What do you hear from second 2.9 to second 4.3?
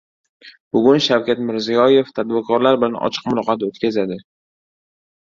ochiq muloqot o‘tkazadi